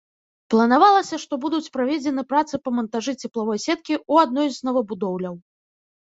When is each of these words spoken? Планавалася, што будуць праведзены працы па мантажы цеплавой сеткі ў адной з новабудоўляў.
Планавалася, 0.51 1.17
што 1.23 1.33
будуць 1.43 1.71
праведзены 1.75 2.23
працы 2.31 2.59
па 2.67 2.73
мантажы 2.77 3.13
цеплавой 3.27 3.59
сеткі 3.65 3.93
ў 3.97 4.13
адной 4.25 4.47
з 4.55 4.69
новабудоўляў. 4.69 5.37